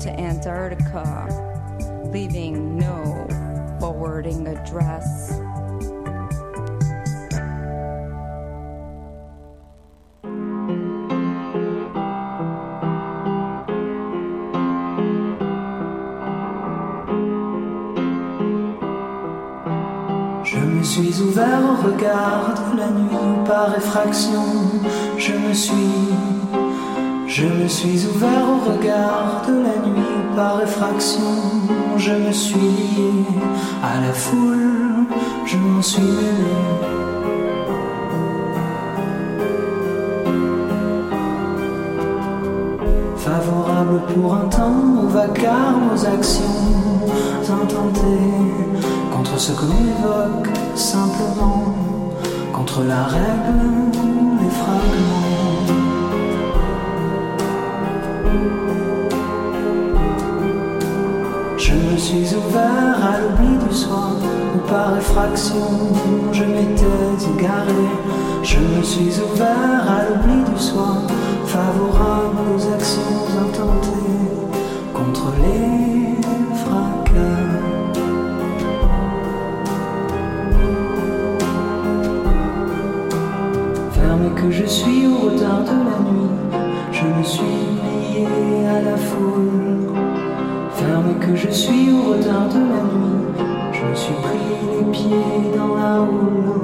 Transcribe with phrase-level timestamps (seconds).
[0.00, 1.28] to Antarctica,
[2.10, 3.26] leaving no
[3.78, 5.30] forwarding address.
[20.42, 24.42] Je me suis ouvert au regard de la nuit par effraction.
[25.18, 26.08] Je me suis,
[27.30, 31.20] je me suis ouvert au regard de la nuit par effraction.
[31.96, 33.24] Je me suis lié
[33.84, 35.06] à la foule,
[35.46, 36.56] je m'en suis mêlé.
[43.16, 46.42] Favorable pour un temps au vacarme, aux actions
[47.62, 48.50] intentées
[49.12, 51.76] contre ce qu'on évoque simplement,
[52.52, 53.70] contre la règle,
[54.40, 55.29] les fragments.
[61.70, 64.16] Je me suis ouvert à l'oubli du soir,
[64.56, 65.70] où par effraction
[66.32, 67.84] je m'étais égaré.
[68.42, 70.96] Je me suis ouvert à l'oubli du soir,
[71.46, 74.50] favorable aux actions intentées
[74.92, 76.20] contre les
[76.56, 77.46] fracas.
[83.92, 86.30] Ferme que je suis au retard de la nuit,
[86.90, 88.26] je me suis lié
[88.66, 89.69] à la foule.
[91.20, 93.20] Que je suis au retard de la nuit,
[93.72, 94.38] je me suis pris
[94.72, 96.59] les pieds dans la houle,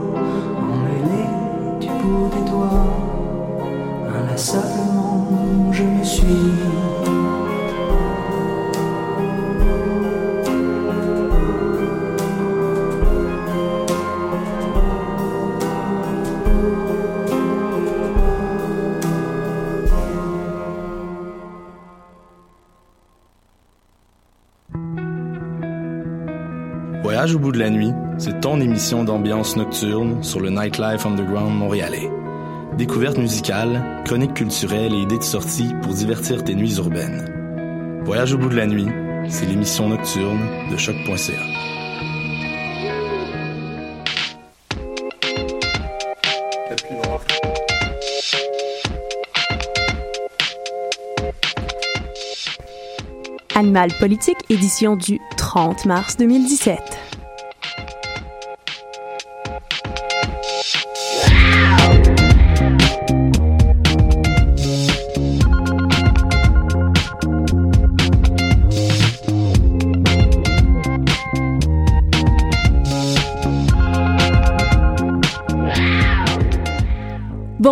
[27.26, 31.58] Voyage au bout de la nuit, c'est ton émission d'ambiance nocturne sur le Nightlife Underground
[31.58, 32.08] montréalais.
[32.78, 38.04] Découvertes musicales, chroniques culturelles et idées de sortie pour divertir tes nuits urbaines.
[38.04, 38.86] Voyage au bout de la nuit,
[39.28, 40.38] c'est l'émission nocturne
[40.70, 41.32] de choc.ca.
[53.56, 56.95] Animal politique, édition du 30 mars 2017.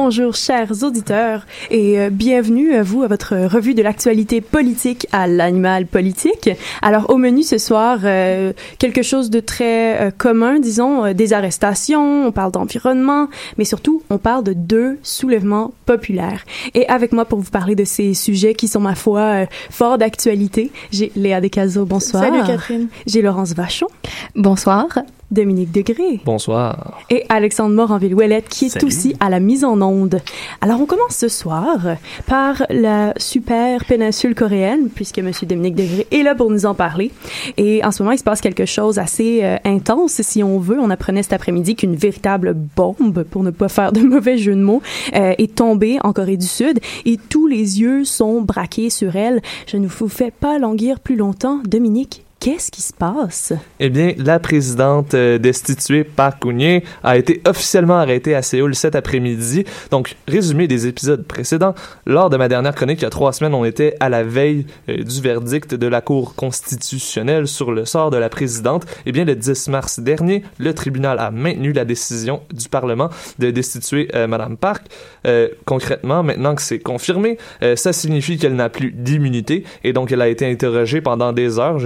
[0.07, 5.27] Bonjour chers auditeurs et euh, bienvenue à vous à votre revue de l'actualité politique à
[5.27, 6.51] l'animal politique.
[6.83, 11.33] Alors au menu ce soir, euh, quelque chose de très euh, commun, disons, euh, des
[11.33, 16.45] arrestations, on parle d'environnement, mais surtout on parle de deux soulèvements populaires.
[16.75, 19.97] Et avec moi pour vous parler de ces sujets qui sont ma foi euh, fort
[19.97, 22.25] d'actualité, j'ai Léa Descazeaux, bonsoir.
[22.25, 22.89] Salut Catherine.
[23.07, 23.89] J'ai Laurence Vachon,
[24.37, 24.87] Bonsoir.
[25.35, 26.21] Dominique Degré.
[26.25, 27.03] Bonsoir.
[27.11, 30.21] Et Alexandre Moranville-Ouellette, qui est aussi à la mise en onde.
[30.61, 31.79] Alors, on commence ce soir
[32.27, 35.31] par la super péninsule coréenne, puisque M.
[35.43, 37.11] Dominique Degré est là pour nous en parler.
[37.57, 40.79] Et en ce moment, il se passe quelque chose assez euh, intense, si on veut.
[40.81, 44.63] On apprenait cet après-midi qu'une véritable bombe, pour ne pas faire de mauvais jeu de
[44.63, 44.83] mots,
[45.15, 49.43] euh, est tombée en Corée du Sud et tous les yeux sont braqués sur elle.
[49.67, 51.61] Je ne vous fais pas languir plus longtemps.
[51.67, 53.55] Dominique, qu'est-ce qui se passe?
[53.81, 58.95] Eh bien, la présidente euh, destituée Park Geun-hye a été officiellement arrêtée à Séoul cet
[58.95, 59.65] après-midi.
[59.91, 61.75] Donc, résumé des épisodes précédents.
[62.05, 64.67] Lors de ma dernière chronique, il y a trois semaines, on était à la veille
[64.91, 68.85] euh, du verdict de la Cour constitutionnelle sur le sort de la présidente.
[69.07, 73.51] Eh bien, le 10 mars dernier, le tribunal a maintenu la décision du Parlement de
[73.53, 74.85] destituer euh, Madame Park.
[75.27, 77.39] Euh, concrètement, maintenant que c'est confirmé,
[77.77, 81.79] ça signifie qu'elle n'a plus d'immunité et donc elle a été interrogée pendant des heures.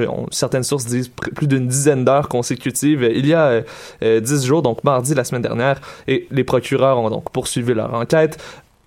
[0.48, 3.02] Certaines sources disent plus d'une dizaine d'heures consécutives.
[3.14, 3.62] Il y a euh,
[4.02, 7.92] euh, dix jours, donc mardi la semaine dernière, et les procureurs ont donc poursuivi leur
[7.92, 8.38] enquête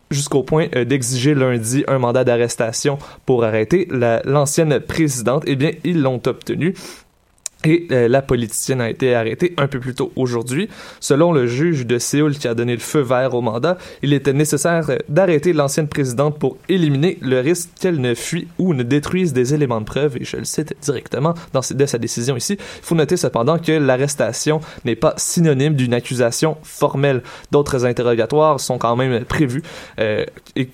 [0.09, 2.97] jusqu'au point euh, d'exiger lundi un mandat d'arrestation
[3.27, 5.43] pour arrêter la- l'ancienne présidente.
[5.45, 6.73] Eh bien, ils l'ont obtenu.
[7.63, 10.67] Et euh, la politicienne a été arrêtée un peu plus tôt aujourd'hui.
[10.99, 14.33] Selon le juge de Séoul qui a donné le feu vert au mandat, il était
[14.33, 19.33] nécessaire euh, d'arrêter l'ancienne présidente pour éliminer le risque qu'elle ne fuit ou ne détruise
[19.33, 20.17] des éléments de preuve.
[20.17, 22.53] Et je le cite directement dans sa décision ici.
[22.53, 27.21] Il faut noter cependant que l'arrestation n'est pas synonyme d'une accusation formelle.
[27.51, 29.61] D'autres interrogatoires sont quand même prévus
[29.99, 30.25] euh,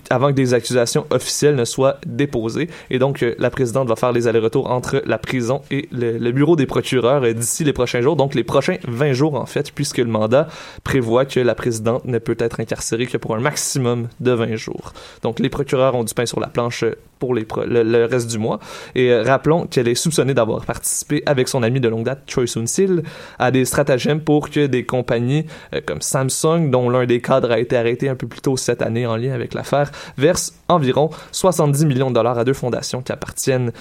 [0.08, 2.68] avant que des accusations officielles ne soient déposées.
[2.90, 6.56] Et donc, euh, la présidente va faire les allers-retours entre la prison et le bureau
[6.56, 9.98] des procureur euh, d'ici les prochains jours, donc les prochains 20 jours en fait, puisque
[9.98, 10.46] le mandat
[10.84, 14.92] prévoit que la présidente ne peut être incarcérée que pour un maximum de 20 jours.
[15.22, 18.38] Donc les procureurs ont du pain sur la planche euh, pour les le, reste du
[18.38, 18.60] mois.
[18.94, 22.46] Et euh, rappelons qu'elle est soupçonnée d'avoir participé avec son ami de longue date, Choi
[22.46, 23.02] Soon-sil,
[23.40, 25.44] à des stratagèmes pour que des compagnies
[25.84, 29.04] comme Samsung, dont l'un des cadres a été arrêté un peu plus tôt cette année
[29.04, 33.72] en lien avec l'affaire, versent environ 70 millions de dollars à deux fondations qui appartiennent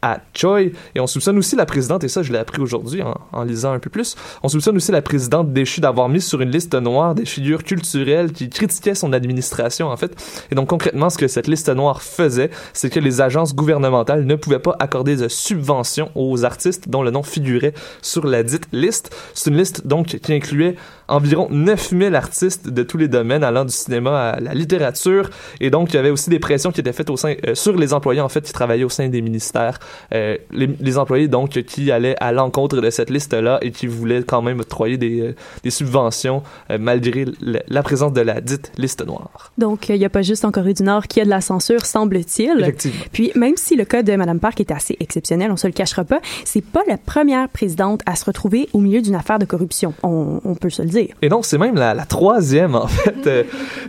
[0.00, 0.62] à Choi.
[0.94, 3.78] Et on soupçonne aussi la présidente, et ça je l'ai appris aujourd'hui en, lisant un
[3.78, 4.16] peu plus.
[4.42, 8.32] On soupçonne aussi la présidente déchue d'avoir mis sur une liste noire des figures culturelles
[8.32, 10.14] qui critiquaient son administration, en fait.
[10.50, 14.34] Et donc, concrètement, ce que cette liste noire faisait, c'est que les agences gouvernementales ne
[14.34, 19.14] pouvaient pas accorder de subventions aux artistes dont le nom figurait sur la dite liste.
[19.34, 20.76] C'est une liste, donc, qui incluait
[21.10, 25.30] environ 9000 artistes de tous les domaines, allant du cinéma à la littérature.
[25.60, 27.76] Et donc, il y avait aussi des pressions qui étaient faites au sein, euh, sur
[27.76, 29.78] les employés, en fait, qui travaillaient au sein des ministères.
[30.14, 34.22] Euh, les, les, employés, donc, qui allaient à l'encontre de cette liste-là et qui voulaient
[34.22, 36.42] quand même octroyer des, euh, des subventions
[36.78, 39.52] malgré la présence de la dite liste noire.
[39.58, 41.40] Donc, il n'y a pas juste en Corée du Nord qu'il y a de la
[41.40, 42.60] censure, semble-t-il.
[42.60, 43.04] Effectivement.
[43.12, 46.04] Puis, même si le cas de Mme Park est assez exceptionnel, on se le cachera
[46.04, 49.94] pas, c'est pas la première présidente à se retrouver au milieu d'une affaire de corruption.
[50.02, 50.99] On, on peut se le dire.
[51.22, 53.26] Et donc, c'est même la, la, troisième, en fait.
[53.26, 53.42] Euh,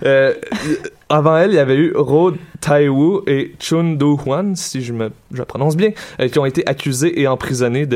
[0.05, 0.33] euh,
[1.09, 1.93] avant elle, il y avait eu
[2.63, 6.67] Ro Tai-woo et Chun Do-hwan, si je me je prononce bien, euh, qui ont été
[6.67, 7.87] accusés et emprisonnés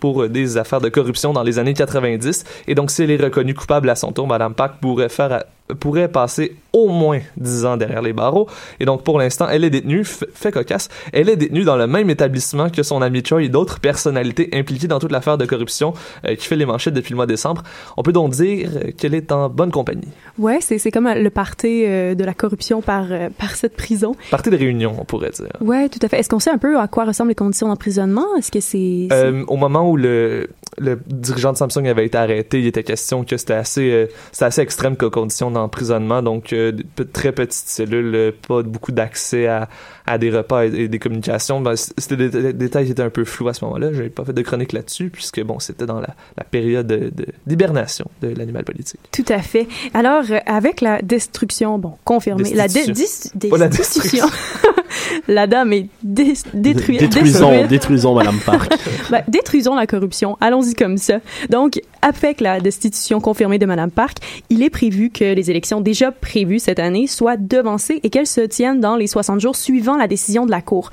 [0.00, 2.44] pour des affaires de corruption dans les années 90.
[2.68, 5.44] Et donc, si elle est reconnue coupable à son tour, Madame Park pourrait faire
[5.80, 8.48] pourrait passer au moins 10 ans derrière les barreaux.
[8.80, 12.10] Et donc, pour l'instant, elle est détenue, fait cocasse, elle est détenue dans le même
[12.10, 15.94] établissement que son ami Choi et d'autres personnalités impliquées dans toute l'affaire de corruption
[16.26, 17.62] euh, qui fait les manchettes depuis le mois de décembre.
[17.96, 18.68] On peut donc dire
[18.98, 20.08] qu'elle est en bonne compagnie.
[20.38, 24.03] Ouais, c'est comme le party euh, de la corruption par, euh, par cette prison.
[24.30, 25.48] Party de réunion, on pourrait dire.
[25.60, 26.18] Ouais, tout à fait.
[26.18, 28.36] Est-ce qu'on sait un peu à quoi ressemblent les conditions d'emprisonnement?
[28.36, 29.08] Est-ce que c'est...
[29.48, 30.48] au moment où le,
[30.78, 34.60] le dirigeant de Samsung avait été arrêté, il était question que c'était assez, c'était assez
[34.60, 36.72] extrême comme condition d'emprisonnement, donc euh,
[37.12, 39.68] très petites cellules, euh, pas beaucoup d'accès à,
[40.06, 41.60] à, des repas et, des communications.
[41.60, 43.92] Ben, c'était des, détails qui étaient un peu flous à ce moment-là.
[43.92, 47.12] J'avais pas fait de chronique là-dessus, puisque bon, c'était dans la, la, période
[47.46, 49.00] d'hibernation de, de l'animal politique.
[49.12, 49.66] Tout à fait.
[49.92, 54.26] Alors, euh, avec la destruction, bon, confirmée, la, la destruction.
[55.28, 57.00] la dame est détruite.
[57.00, 58.72] Détruisons, détruisons Madame Park.
[59.10, 60.36] ben, détruisons la corruption.
[60.40, 61.18] Allons-y comme ça.
[61.50, 64.18] Donc, avec la destitution confirmée de Madame Park,
[64.50, 68.42] il est prévu que les élections déjà prévues cette année soient devancées et qu'elles se
[68.42, 70.90] tiennent dans les 60 jours suivant la décision de la Cour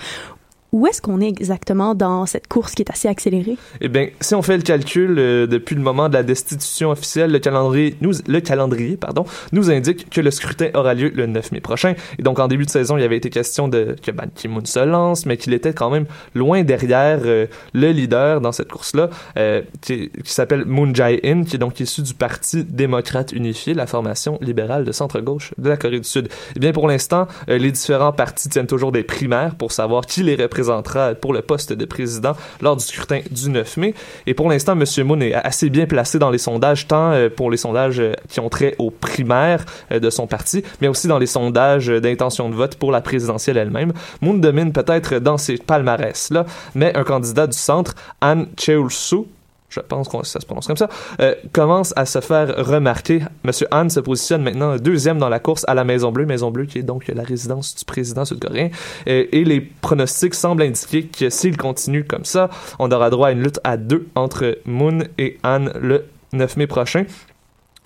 [0.72, 3.58] où est-ce qu'on est exactement dans cette course qui est assez accélérée?
[3.82, 7.32] Eh bien, si on fait le calcul euh, depuis le moment de la destitution officielle,
[7.32, 11.52] le calendrier, nous, le calendrier pardon, nous indique que le scrutin aura lieu le 9
[11.52, 11.96] mai prochain.
[12.18, 14.64] Et donc, en début de saison, il y avait été question de que Ban Ki-moon
[14.64, 19.10] se lance, mais qu'il était quand même loin derrière euh, le leader dans cette course-là,
[19.38, 23.88] euh, qui, qui s'appelle Moon Jae-in, qui est donc issu du Parti démocrate unifié, la
[23.88, 26.30] formation libérale de centre-gauche de la Corée du Sud.
[26.56, 30.36] Eh bien, pour l'instant, les différents partis tiennent toujours des primaires pour savoir qui les
[30.36, 33.96] représente présentera pour le poste de président lors du scrutin du 9 mai.
[34.28, 34.86] Et pour l'instant, M.
[35.08, 38.40] Moon est assez bien placé dans les sondages, tant euh, pour les sondages euh, qui
[38.40, 42.56] ont trait aux primaires euh, de son parti, mais aussi dans les sondages d'intention de
[42.56, 43.92] vote pour la présidentielle elle-même.
[44.22, 49.26] Moon domine peut-être dans ces palmarès-là, mais un candidat du centre, An Cheol-soo,
[49.72, 50.90] je pense que ça se prononce comme ça,
[51.22, 53.24] euh, commence à se faire remarquer.
[53.44, 56.66] Monsieur Han se positionne maintenant deuxième dans la course à la Maison Bleue, Maison Bleue
[56.66, 58.70] qui est donc la résidence du président sud-coréen.
[59.06, 62.50] Et, et, les pronostics semblent indiquer que s'il continue comme ça,
[62.80, 66.68] on aura droit à une lutte à deux entre Moon et Han le 9 mai
[66.68, 67.06] prochain.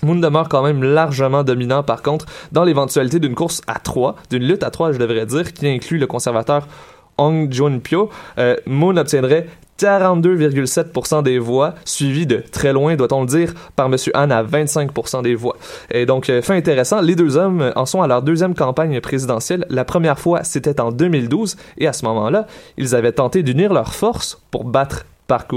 [0.03, 4.43] Moon demeure quand même largement dominant, par contre, dans l'éventualité d'une course à trois, d'une
[4.43, 6.67] lutte à trois, je devrais dire, qui inclut le conservateur
[7.17, 9.47] Hong Jun-pyo, euh, Moon obtiendrait
[9.79, 13.95] 42,7% des voix, suivi de très loin, doit-on le dire, par M.
[14.13, 15.57] Han à 25% des voix.
[15.91, 19.65] Et donc, euh, fait intéressant, les deux hommes en sont à leur deuxième campagne présidentielle.
[19.69, 23.93] La première fois, c'était en 2012, et à ce moment-là, ils avaient tenté d'unir leurs
[23.93, 25.51] forces pour battre Park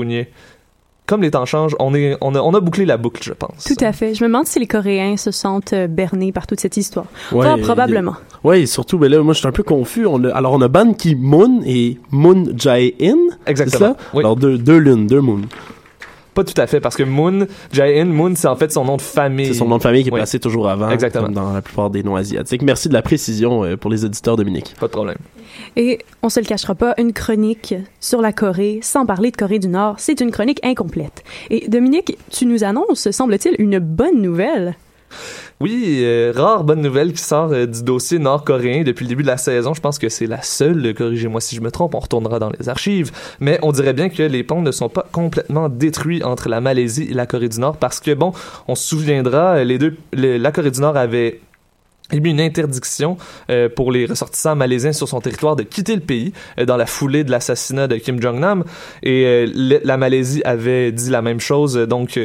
[1.09, 3.65] comme les temps changent, on, est, on, a, on a bouclé la boucle, je pense.
[3.65, 4.15] Tout à fait.
[4.15, 7.07] Je me demande si les Coréens se sentent euh, bernés par toute cette histoire.
[7.33, 8.15] Ouais, probablement.
[8.45, 10.07] Oui, surtout, ben là, moi, je suis un peu confus.
[10.07, 13.17] On a- alors, on a Ban Ki-moon et Moon Jae-in.
[13.45, 13.95] C'est Exactement.
[13.95, 13.97] ça?
[14.15, 14.21] Oui.
[14.21, 15.41] Alors, deux, deux lunes, deux moons.
[16.38, 19.02] Pas tout à fait, parce que Moon, Jae-in, Moon, c'est en fait son nom de
[19.02, 19.47] famille.
[19.47, 20.21] C'est son nom de famille qui est Oui.
[20.21, 20.88] placé toujours avant.
[20.88, 21.25] Exactement.
[21.25, 22.62] Comme dans la plupart des noms asiatiques.
[22.62, 24.76] Merci de la précision euh, pour les auditeurs, Dominique.
[24.78, 25.16] Pas de problème.
[25.75, 29.59] Et on se le cachera pas, une chronique sur la Corée, sans parler de Corée
[29.59, 31.25] du Nord, c'est une chronique incomplète.
[31.50, 34.76] Et Dominique, tu nous annonces, semble-t-il, une bonne nouvelle.
[35.61, 39.29] Oui, euh, rare bonne nouvelle qui sort euh, du dossier nord-coréen depuis le début de
[39.29, 39.75] la saison.
[39.75, 42.50] Je pense que c'est la seule, euh, corrigez-moi si je me trompe, on retournera dans
[42.57, 43.11] les archives.
[43.41, 47.09] Mais on dirait bien que les ponts ne sont pas complètement détruits entre la Malaisie
[47.11, 48.33] et la Corée du Nord parce que, bon,
[48.69, 51.41] on se souviendra, les deux, la Corée du Nord avait
[52.12, 53.19] émis une interdiction
[53.75, 56.33] pour les ressortissants malaisiens sur son territoire de quitter le pays
[56.67, 58.65] dans la foulée de l'assassinat de Kim Jong-nam.
[59.03, 62.19] Et la Malaisie avait dit la même chose, donc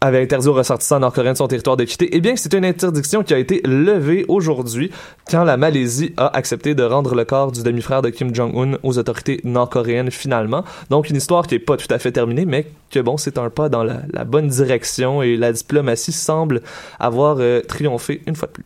[0.00, 2.08] avait interdit aux ressortissants nord-coréens de son territoire de quitter.
[2.12, 4.90] Eh bien, c'est une interdiction qui a été levée aujourd'hui
[5.30, 8.98] quand la Malaisie a accepté de rendre le corps du demi-frère de Kim Jong-un aux
[8.98, 10.64] autorités nord-coréennes finalement.
[10.90, 13.48] Donc, une histoire qui est pas tout à fait terminée, mais que bon, c'est un
[13.50, 16.60] pas dans la, la bonne direction et la diplomatie semble
[17.00, 18.64] avoir euh, triomphé une fois de plus.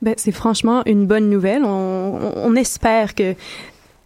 [0.00, 1.64] Ben, c'est franchement une bonne nouvelle.
[1.64, 1.68] On,
[2.22, 3.34] on- on espère que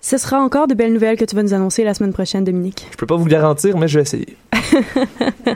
[0.01, 2.87] ce sera encore de belles nouvelles que tu vas nous annoncer la semaine prochaine, Dominique.
[2.91, 4.37] Je peux pas vous le garantir, mais je vais essayer.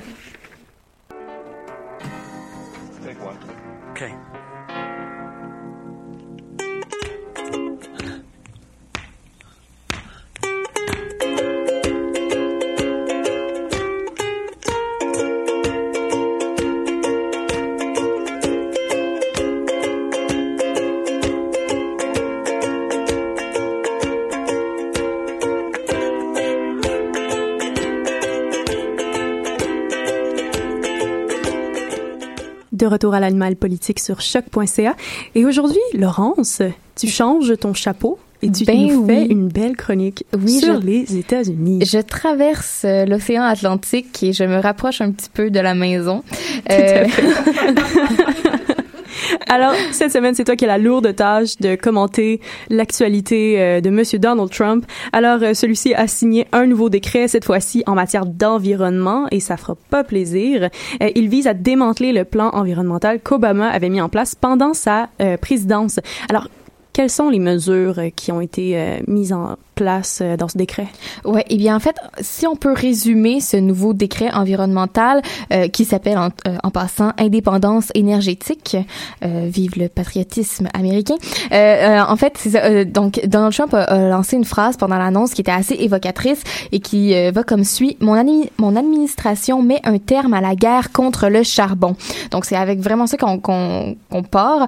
[32.77, 34.95] De retour à l'animal politique sur choc.ca.
[35.35, 36.61] Et aujourd'hui, Laurence,
[36.95, 39.27] tu changes ton chapeau et tu Ben nous fais oui.
[39.31, 41.79] une belle chronique Oui, sur je- les États-Unis.
[41.87, 46.23] Je traverse euh, l'océan Atlantique et je me rapproche un petit peu de la maison.
[46.69, 47.07] à Euh,
[49.49, 53.91] Alors, cette semaine, c'est toi qui as la lourde tâche de commenter l'actualité euh, de
[53.91, 54.85] Monsieur Donald Trump.
[55.13, 59.57] Alors, euh, celui-ci a signé un nouveau décret, cette fois-ci en matière d'environnement, et ça
[59.57, 60.69] fera pas plaisir.
[61.01, 65.09] Euh, il vise à démanteler le plan environnemental qu'Obama avait mis en place pendant sa
[65.41, 66.01] présidence.
[66.29, 66.49] Alors,
[66.93, 70.89] quelles sont les mesures qui ont été mises en place euh, dans ce décret?
[71.25, 75.85] Ouais, eh bien en fait, si on peut résumer ce nouveau décret environnemental euh, qui
[75.85, 78.77] s'appelle en, euh, en passant indépendance énergétique,
[79.25, 81.17] euh, vive le patriotisme américain.
[81.53, 85.53] Euh, en fait, ça, donc Donald Trump a, lancé une phrase pendant l'annonce qui était
[85.53, 86.43] assez évocatrice
[86.73, 88.17] et qui va comme suit mon,
[88.59, 91.97] mon administration met un terme à la guerre contre le charbon.
[92.31, 94.67] Donc c'est avec vraiment ça qu'on qu'on qu'on part.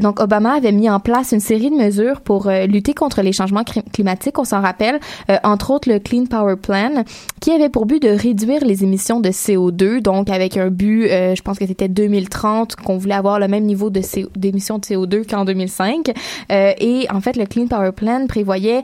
[0.00, 3.64] Donc Obama avait mis en place une série de mesures pour lutter contre les changements
[3.92, 4.37] climatiques.
[4.38, 7.04] On s'en rappelle, euh, entre autres le Clean Power Plan,
[7.40, 10.00] qui avait pour but de réduire les émissions de CO2.
[10.00, 13.64] Donc avec un but, euh, je pense que c'était 2030, qu'on voulait avoir le même
[13.64, 14.00] niveau de
[14.36, 16.12] d'émissions de CO2 qu'en 2005.
[16.50, 18.82] Euh, et en fait, le Clean Power Plan prévoyait,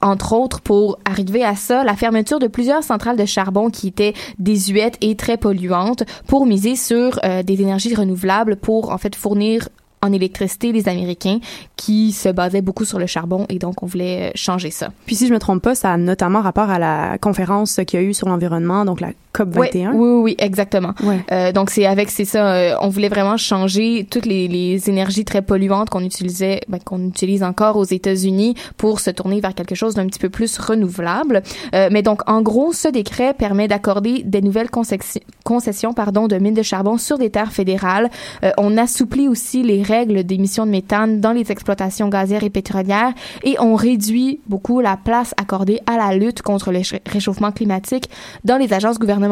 [0.00, 4.14] entre autres, pour arriver à ça, la fermeture de plusieurs centrales de charbon qui étaient
[4.38, 9.68] désuètes et très polluantes pour miser sur des énergies renouvelables pour en fait fournir
[10.04, 11.38] en électricité les Américains
[11.76, 14.90] qui se basaient beaucoup sur le charbon et donc on voulait euh, changer ça.
[15.06, 18.02] Puis si je me trompe pas, ça a notamment rapport à la conférence qu'il y
[18.02, 19.00] a eu sur l'environnement, donc
[19.34, 19.92] COP 21.
[19.92, 20.92] Oui, oui, oui, exactement.
[21.02, 21.18] Ouais.
[21.32, 25.24] Euh, donc c'est avec c'est ça, euh, on voulait vraiment changer toutes les, les énergies
[25.24, 29.74] très polluantes qu'on utilisait, ben, qu'on utilise encore aux États-Unis pour se tourner vers quelque
[29.74, 31.42] chose d'un petit peu plus renouvelable.
[31.74, 36.36] Euh, mais donc en gros, ce décret permet d'accorder des nouvelles concessions, concessions pardon de
[36.36, 38.10] mines de charbon sur des terres fédérales.
[38.44, 43.12] Euh, on assouplit aussi les règles d'émissions de méthane dans les exploitations gazières et pétrolières
[43.42, 48.08] et on réduit beaucoup la place accordée à la lutte contre le ch- réchauffement climatique
[48.44, 49.23] dans les agences gouvernementales.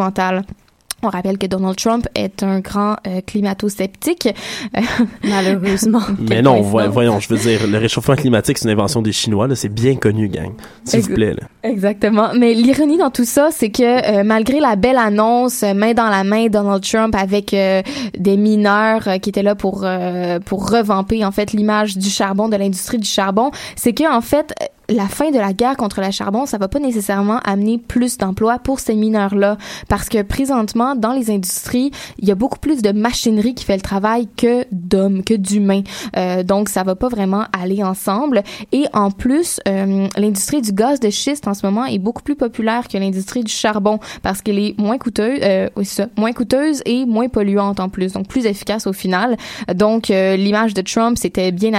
[1.04, 4.28] On rappelle que Donald Trump est un grand euh, climato-sceptique.
[4.76, 4.80] Euh,
[5.24, 6.02] Malheureusement.
[6.30, 9.56] Mais non, voyons, je veux dire, le réchauffement climatique, c'est une invention des Chinois, là,
[9.56, 10.52] c'est bien connu, gang.
[10.84, 11.48] S'il vous plaît, là.
[11.64, 12.30] Exactement.
[12.38, 16.24] Mais l'ironie dans tout ça, c'est que euh, malgré la belle annonce, main dans la
[16.24, 17.82] main, Donald Trump avec euh,
[18.16, 22.48] des mineurs euh, qui étaient là pour euh, pour revamper en fait l'image du charbon,
[22.48, 24.54] de l'industrie du charbon, c'est que en fait
[24.88, 28.58] la fin de la guerre contre le charbon, ça va pas nécessairement amener plus d'emplois
[28.58, 29.56] pour ces mineurs-là,
[29.88, 33.76] parce que présentement, dans les industries, il y a beaucoup plus de machinerie qui fait
[33.76, 35.82] le travail que d'hommes, que d'humains.
[36.16, 38.42] Euh, donc, ça va pas vraiment aller ensemble.
[38.72, 42.36] Et en plus, euh, l'industrie du gaz de schiste en ce moment est beaucoup plus
[42.36, 47.06] populaire que l'industrie du charbon, parce qu'elle est moins coûteuse, euh, ça, moins coûteuse et
[47.06, 49.36] moins polluante en plus, donc plus efficace au final.
[49.74, 51.72] Donc, euh, l'image de Trump, c'était bien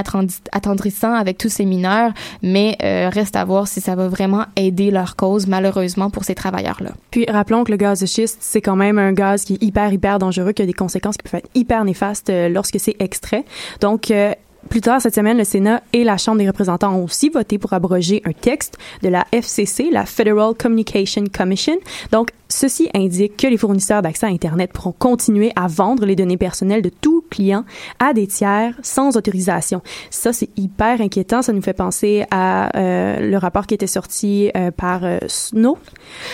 [0.51, 4.91] attendrissant avec tous ces mineurs, mais euh, reste à voir si ça va vraiment aider
[4.91, 6.91] leur cause, malheureusement, pour ces travailleurs-là.
[7.11, 9.91] Puis rappelons que le gaz de schiste, c'est quand même un gaz qui est hyper,
[9.91, 13.45] hyper dangereux, qui a des conséquences qui peuvent être hyper néfastes euh, lorsque c'est extrait.
[13.81, 14.33] Donc, euh,
[14.69, 17.73] plus tard cette semaine, le Sénat et la Chambre des représentants ont aussi voté pour
[17.73, 21.75] abroger un texte de la FCC, la Federal Communication Commission.
[22.11, 26.37] Donc, ceci indique que les fournisseurs d'accès à Internet pourront continuer à vendre les données
[26.37, 27.65] personnelles de tout client
[27.99, 29.81] à des tiers sans autorisation.
[30.09, 31.41] Ça, c'est hyper inquiétant.
[31.41, 35.77] Ça nous fait penser à euh, le rapport qui était sorti euh, par euh, Snow.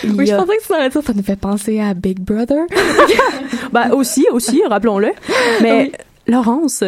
[0.04, 2.64] Il Oui, je pensais que ça, dire, ça nous fait penser à Big Brother.
[3.72, 5.10] Ben, aussi, aussi, rappelons-le.
[5.62, 5.92] Mais
[6.26, 6.82] Laurence,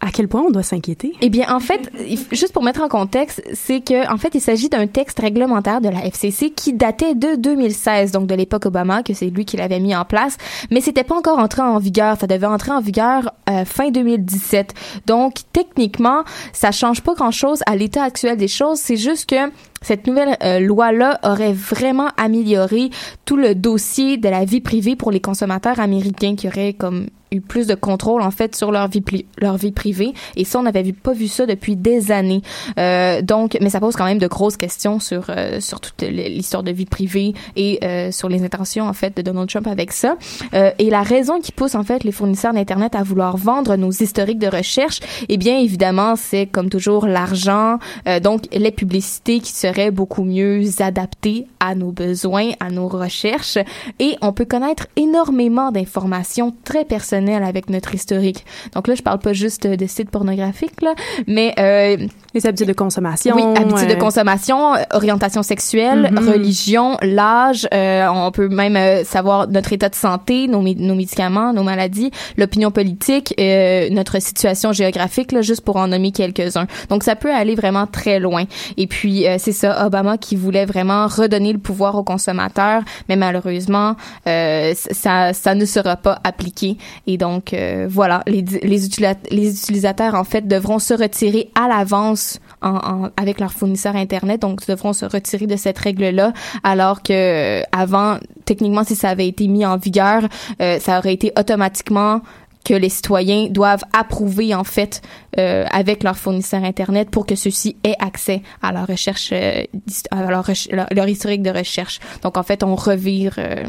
[0.00, 1.12] à quel point on doit s'inquiéter?
[1.20, 1.90] Eh bien, en fait,
[2.32, 5.88] juste pour mettre en contexte, c'est que, en fait, il s'agit d'un texte réglementaire de
[5.88, 9.80] la FCC qui datait de 2016, donc de l'époque Obama, que c'est lui qui l'avait
[9.80, 10.36] mis en place,
[10.70, 12.16] mais c'était pas encore entré en vigueur.
[12.18, 14.74] Ça devait entrer en vigueur euh, fin 2017.
[15.06, 18.78] Donc, techniquement, ça change pas grand-chose à l'état actuel des choses.
[18.78, 19.50] C'est juste que
[19.82, 22.90] cette nouvelle euh, loi-là aurait vraiment amélioré
[23.24, 27.40] tout le dossier de la vie privée pour les consommateurs américains qui auraient comme eu
[27.40, 29.02] plus de contrôle en fait sur leur vie
[29.38, 30.12] leur vie privée.
[30.36, 32.42] Et ça on n'avait vu- pas vu ça depuis des années.
[32.78, 36.62] Euh, donc mais ça pose quand même de grosses questions sur euh, sur toute l'histoire
[36.62, 40.16] de vie privée et euh, sur les intentions en fait de Donald Trump avec ça.
[40.54, 43.90] Euh, et la raison qui pousse en fait les fournisseurs d'internet à vouloir vendre nos
[43.90, 47.78] historiques de recherche eh bien évidemment c'est comme toujours l'argent.
[48.06, 53.58] Euh, donc les publicités qui seraient beaucoup mieux adaptées à nos besoins à nos recherches.
[53.98, 58.44] Et on peut connaître énormément d'informations très personnelles avec notre historique.
[58.74, 60.94] Donc là, je parle pas juste de sites pornographiques, là,
[61.26, 61.96] mais euh,
[62.34, 63.34] Les habitudes de consommation.
[63.36, 66.28] oui, habitudes de euh, consommation, euh, orientation sexuelle, Mhm.
[66.28, 67.66] religion, l'âge.
[67.74, 71.62] euh, on peut même euh, savoir notre état de santé, nos, mé- nos médicaments, nos
[71.64, 76.66] maladies, l'opinion politique, euh, notre situation géographique, là, juste pour en nommer quelques-uns.
[76.88, 78.44] Donc ça peut aller vraiment très loin.
[78.76, 83.16] Et puis euh, c'est ça, Obama qui voulait vraiment redonner le pouvoir aux consommateurs, mais
[83.16, 83.96] malheureusement,
[84.26, 86.76] euh, ça, ça ne sera pas appliqué.
[87.10, 92.76] Et donc euh, voilà, les, les, utilisateurs en fait devront se retirer à l'avance en,
[92.76, 96.34] en- avec leur fournisseur internet, donc devront se retirer de cette règle-là,
[96.64, 100.20] alors que euh, avant, techniquement, si ça avait été mis en vigueur,
[100.60, 102.20] euh, ça aurait été automatiquement
[102.64, 105.00] que les citoyens doivent approuver en fait
[105.38, 109.62] euh, avec leur fournisseur internet pour que ceux-ci aient accès à leur recherche, euh,
[110.10, 112.00] à leur, leur, leur historique de recherche.
[112.22, 113.36] Donc en fait, on revire.
[113.38, 113.64] euh,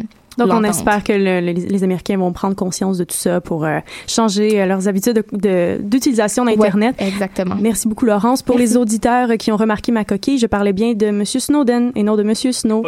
[0.46, 3.66] Donc, on espère que le- le- les Américains vont prendre conscience de tout ça pour
[3.66, 6.96] euh, changer euh, leurs habitudes de- de- d'utilisation d'Internet.
[7.00, 7.56] Ouais, exactement.
[7.60, 8.42] Merci beaucoup, Laurence.
[8.42, 8.74] Pour Merci.
[8.74, 11.26] les auditeurs qui ont remarqué ma coquille, je parlais bien de M.
[11.26, 12.34] Snowden et non de M.
[12.36, 12.84] Snow.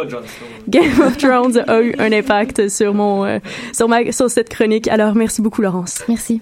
[0.68, 3.38] Game of Thrones a eu un impact sur mon, euh,
[3.72, 4.88] sur ma, sur cette chronique.
[4.88, 6.02] Alors, merci beaucoup, Laurence.
[6.08, 6.40] Merci.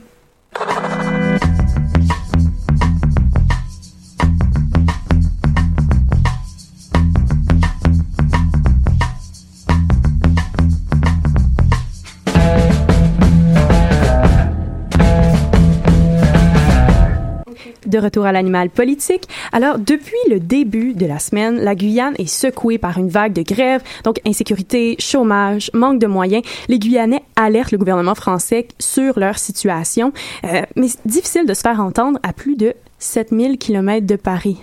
[17.91, 19.29] De retour à l'animal politique.
[19.53, 23.43] Alors, depuis le début de la semaine, la Guyane est secouée par une vague de
[23.43, 26.45] grèves, donc insécurité, chômage, manque de moyens.
[26.69, 30.13] Les Guyanais alertent le gouvernement français sur leur situation,
[30.45, 34.59] euh, mais c'est difficile de se faire entendre à plus de 7000 kilomètres de Paris.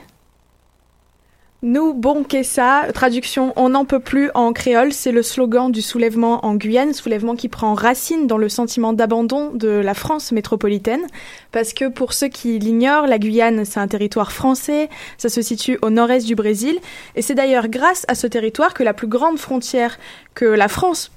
[1.64, 5.82] Nous, bon qu'est ça, traduction on n'en peut plus en créole, c'est le slogan du
[5.82, 11.02] soulèvement en Guyane, soulèvement qui prend racine dans le sentiment d'abandon de la France métropolitaine,
[11.52, 15.80] parce que pour ceux qui l'ignorent, la Guyane c'est un territoire français, ça se situe
[15.82, 16.78] au nord-est du Brésil,
[17.16, 19.98] et c'est d'ailleurs grâce à ce territoire que la plus grande frontière
[20.36, 21.12] que la France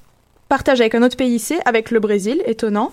[0.49, 2.91] partage avec un autre pays c'est avec le Brésil, étonnant.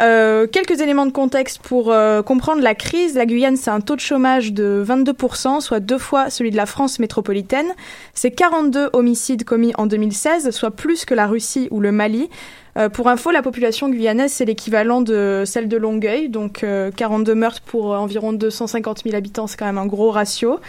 [0.00, 3.14] Euh, quelques éléments de contexte pour euh, comprendre la crise.
[3.14, 6.66] La Guyane, c'est un taux de chômage de 22%, soit deux fois celui de la
[6.66, 7.66] France métropolitaine.
[8.14, 12.28] C'est 42 homicides commis en 2016, soit plus que la Russie ou le Mali.
[12.78, 17.34] Euh, pour info, la population guyanaise, c'est l'équivalent de celle de Longueuil, donc euh, 42
[17.34, 20.60] meurtres pour euh, environ 250 000 habitants, c'est quand même un gros ratio.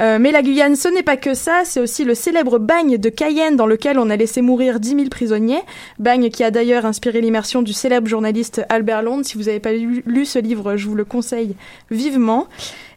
[0.00, 3.08] Euh, mais la Guyane, ce n'est pas que ça, c'est aussi le célèbre bagne de
[3.08, 5.62] Cayenne dans lequel on a laissé mourir 10 000 prisonniers.
[5.98, 9.24] Bagne qui a d'ailleurs inspiré l'immersion du célèbre journaliste Albert Londres.
[9.24, 11.56] Si vous n'avez pas lu, lu ce livre, je vous le conseille
[11.90, 12.46] vivement.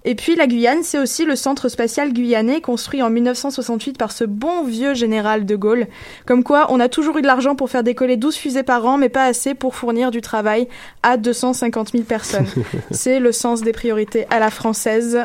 [0.05, 4.23] Et puis la Guyane, c'est aussi le centre spatial guyanais construit en 1968 par ce
[4.23, 5.87] bon vieux général de Gaulle.
[6.25, 8.97] Comme quoi, on a toujours eu de l'argent pour faire décoller 12 fusées par an,
[8.97, 10.67] mais pas assez pour fournir du travail
[11.03, 12.47] à 250 000 personnes.
[12.91, 15.19] c'est le sens des priorités à la française.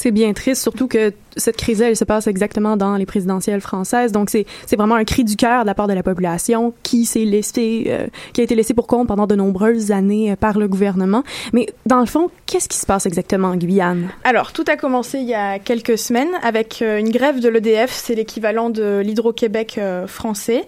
[0.00, 4.12] C'est bien triste, surtout que cette crise elle se passe exactement dans les présidentielles françaises.
[4.12, 7.04] Donc, c'est, c'est vraiment un cri du cœur de la part de la population qui
[7.04, 10.58] s'est laissé, euh, qui a été laissé pour compte pendant de nombreuses années euh, par
[10.58, 11.22] le gouvernement.
[11.52, 14.10] Mais dans le fond, qu'est-ce qui se passe exactement en Guyane?
[14.24, 17.92] Alors, tout a commencé il y a quelques semaines avec euh, une grève de l'EDF,
[17.92, 20.66] c'est l'équivalent de l'Hydro-Québec français.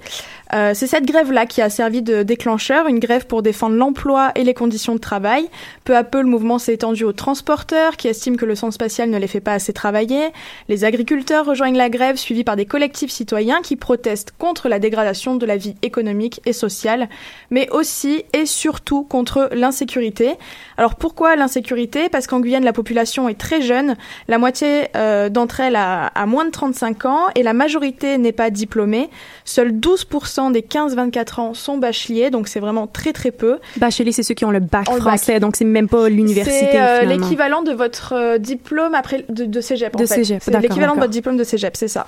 [0.53, 4.43] Euh, c'est cette grève-là qui a servi de déclencheur, une grève pour défendre l'emploi et
[4.43, 5.49] les conditions de travail.
[5.85, 9.11] Peu à peu, le mouvement s'est étendu aux transporteurs qui estiment que le centre spatial
[9.11, 10.21] ne les fait pas assez travailler.
[10.69, 15.37] Les agriculteurs rejoignent la grève, suivis par des collectifs citoyens qui protestent contre la dégradation
[15.37, 17.09] de la vie économique et sociale,
[17.51, 20.35] mais aussi et surtout contre l'insécurité.
[20.77, 22.09] Alors pourquoi l'insécurité?
[22.09, 23.97] Parce qu'en Guyane, la population est très jeune,
[24.29, 28.33] la moitié euh, d'entre elles a, a moins de 35 ans et la majorité n'est
[28.33, 29.11] pas diplômée.
[29.45, 33.59] Seuls 12% des 15-24 ans sont bacheliers, donc c'est vraiment très très peu.
[33.77, 36.69] Bacheliers, c'est ceux qui ont le bac français, donc c'est même pas l'université.
[36.73, 39.97] C'est euh, l'équivalent de votre euh, diplôme après de, de cégep.
[39.97, 40.15] De en fait.
[40.15, 42.07] cégep, C'est l'équivalent de votre diplôme de cégep, c'est ça.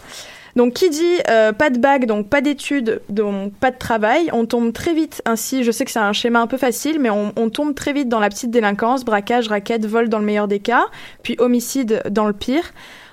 [0.55, 4.44] Donc qui dit euh, pas de bac, donc pas d'études, donc pas de travail, on
[4.44, 5.64] tombe très vite ainsi.
[5.64, 8.09] Je sais que c'est un schéma un peu facile, mais on, on tombe très vite
[8.09, 10.85] dans la petite délinquance, braquage, raquette, vol dans le meilleur des cas,
[11.22, 12.72] puis homicide dans le pire.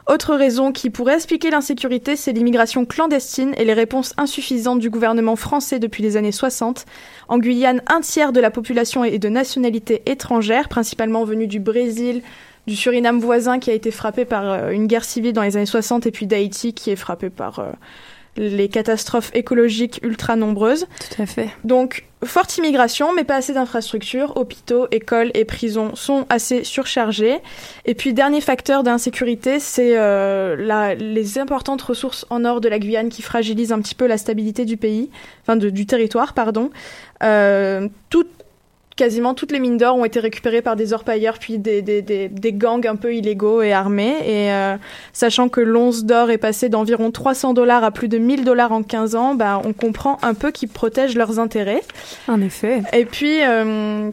[0.10, 5.36] Autre raison qui pourrait expliquer l'insécurité, c'est l'immigration clandestine et les réponses insuffisantes du gouvernement
[5.36, 6.88] français depuis les années 60.
[7.28, 12.24] En Guyane, un tiers de la population est de nationalité étrangère, principalement venue du Brésil,
[12.70, 15.66] du Suriname voisin qui a été frappé par euh, une guerre civile dans les années
[15.66, 17.72] 60 et puis d'Haïti qui est frappé par euh,
[18.38, 20.86] les catastrophes écologiques ultra nombreuses.
[21.16, 21.50] Tout à fait.
[21.66, 24.38] Donc, forte immigration, mais pas assez d'infrastructures.
[24.38, 27.40] Hôpitaux, écoles et prisons sont assez surchargés.
[27.86, 33.10] Et puis, dernier facteur d'insécurité, c'est euh, les importantes ressources en or de la Guyane
[33.10, 35.10] qui fragilisent un petit peu la stabilité du pays,
[35.42, 36.70] enfin de- du territoire, pardon.
[37.24, 38.26] Euh, tout-
[39.00, 42.28] quasiment toutes les mines d'or ont été récupérées par des orpailleurs puis des, des, des,
[42.28, 44.18] des gangs un peu illégaux et armés.
[44.26, 44.76] Et euh,
[45.14, 48.84] sachant que l'once d'or est passé d'environ 300 dollars à plus de 1000 dollars en
[48.84, 51.82] 15 ans, bah, on comprend un peu qu'ils protègent leurs intérêts.
[52.28, 52.82] En effet.
[52.92, 54.12] Et puis, euh,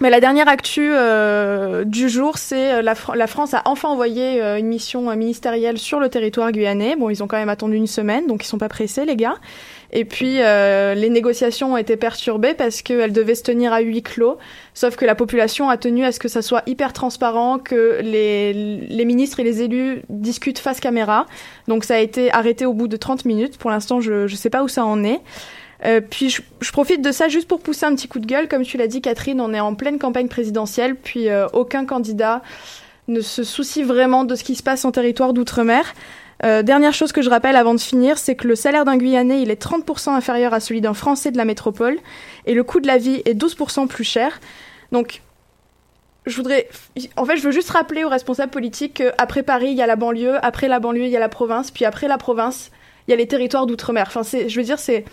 [0.00, 4.56] mais la dernière actu euh, du jour, c'est la, la France a enfin envoyé euh,
[4.56, 6.94] une mission euh, ministérielle sur le territoire guyanais.
[6.94, 9.34] Bon, ils ont quand même attendu une semaine, donc ils sont pas pressés, les gars.
[9.92, 14.02] Et puis, euh, les négociations ont été perturbées parce qu'elles devaient se tenir à huis
[14.02, 14.36] clos.
[14.74, 18.52] Sauf que la population a tenu à ce que ça soit hyper transparent, que les,
[18.52, 21.26] les ministres et les élus discutent face caméra.
[21.68, 23.56] Donc, ça a été arrêté au bout de 30 minutes.
[23.56, 25.20] Pour l'instant, je ne sais pas où ça en est.
[25.84, 28.48] Euh, puis je, je profite de ça juste pour pousser un petit coup de gueule.
[28.48, 32.42] Comme tu l'as dit, Catherine, on est en pleine campagne présidentielle, puis euh, aucun candidat
[33.06, 35.94] ne se soucie vraiment de ce qui se passe en territoire d'outre-mer.
[36.44, 39.42] Euh, dernière chose que je rappelle avant de finir, c'est que le salaire d'un Guyanais,
[39.42, 41.98] il est 30% inférieur à celui d'un Français de la métropole,
[42.46, 44.40] et le coût de la vie est 12% plus cher.
[44.92, 45.20] Donc,
[46.26, 46.68] je voudrais,
[47.16, 49.96] en fait, je veux juste rappeler aux responsables politiques qu'après Paris, il y a la
[49.96, 52.70] banlieue, après la banlieue, il y a la province, puis après la province,
[53.06, 54.04] il y a les territoires d'outre-mer.
[54.06, 55.04] Enfin, c'est, je veux dire, c'est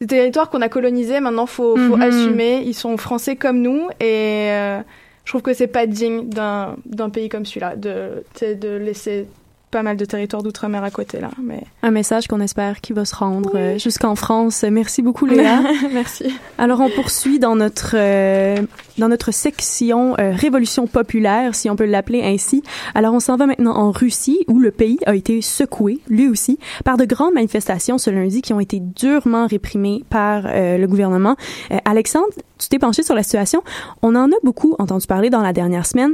[0.00, 1.20] des territoires qu'on a colonisés.
[1.20, 2.02] Maintenant, faut, faut Mhm.
[2.02, 2.62] assumer.
[2.64, 4.78] Ils sont français comme nous, et euh,
[5.24, 9.26] je trouve que c'est pas digne d'un d'un pays comme celui-là de, de laisser
[9.70, 11.30] pas mal de territoires d'outre-mer à côté là.
[11.42, 14.64] Mais Un message qu'on espère qui va se rendre euh, jusqu'en France.
[14.70, 15.60] Merci beaucoup, Léa.
[15.92, 16.24] merci.
[16.58, 18.56] Alors, on poursuit dans notre euh,
[19.00, 22.62] dans notre section euh, révolution populaire, si on peut l'appeler ainsi.
[22.94, 26.58] Alors, on s'en va maintenant en Russie, où le pays a été secoué, lui aussi,
[26.84, 31.36] par de grandes manifestations ce lundi qui ont été durement réprimées par euh, le gouvernement.
[31.84, 32.28] Alexandre,
[32.58, 33.62] tu t'es penché sur la situation.
[34.02, 36.12] On en a beaucoup entendu parler dans la dernière semaine.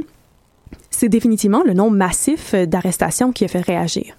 [0.89, 4.15] C'est définitivement le nombre massif d'arrestations qui a fait réagir.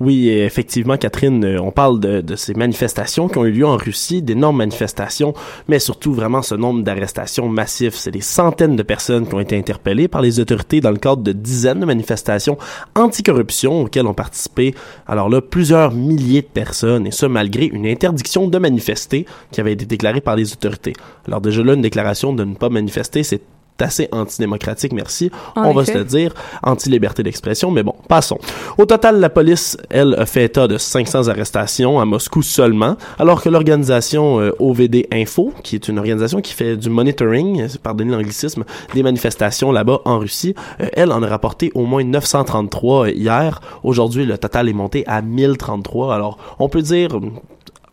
[0.00, 3.76] Oui, effectivement, Catherine, euh, on parle de, de ces manifestations qui ont eu lieu en
[3.76, 5.34] Russie, d'énormes manifestations,
[5.68, 7.94] mais surtout vraiment ce nombre d'arrestations massifs.
[7.94, 11.22] C'est des centaines de personnes qui ont été interpellées par les autorités dans le cadre
[11.22, 12.58] de dizaines de manifestations
[12.96, 14.74] anticorruption auxquelles ont participé,
[15.06, 19.72] alors là, plusieurs milliers de personnes, et ce, malgré une interdiction de manifester qui avait
[19.72, 20.94] été déclarée par les autorités.
[21.28, 23.42] Alors déjà là, une déclaration de ne pas manifester, c'est
[23.80, 25.30] assez antidémocratique, merci.
[25.56, 26.32] En On va se le dire,
[26.62, 28.38] anti-liberté d'expression, mais bon, passons.
[28.78, 33.42] Au total, la police, elle, a fait état de 500 arrestations à Moscou seulement, alors
[33.42, 38.64] que l'organisation euh, OVD Info, qui est une organisation qui fait du monitoring, pardonnez l'anglicisme,
[38.94, 43.60] des manifestations là-bas en Russie, euh, elle en a rapporté au moins 933 hier.
[43.82, 46.14] Aujourd'hui, le total est monté à 1033.
[46.14, 47.18] Alors, on peut dire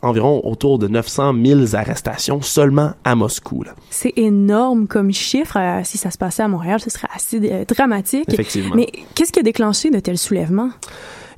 [0.02, 3.64] environ autour de 900 000 arrestations seulement à Moscou.
[3.90, 5.58] C'est énorme comme chiffre.
[5.58, 8.32] Euh, si ça se passait à Montréal, ce serait assez euh, dramatique.
[8.32, 8.76] Effectivement.
[8.76, 10.70] Mais qu'est-ce qui a déclenché de tels soulèvements?